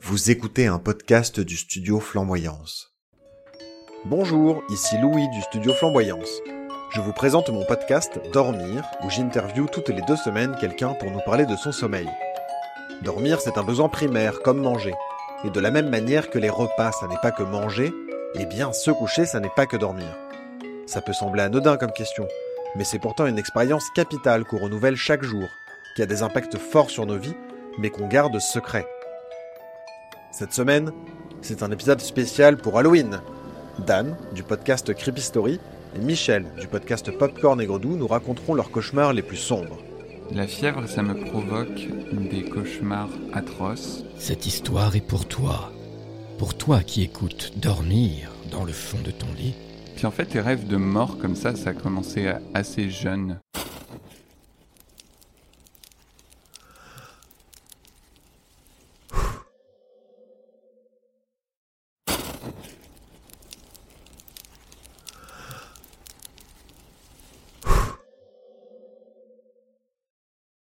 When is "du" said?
1.40-1.56, 5.30-5.42, 34.36-34.44, 36.60-36.68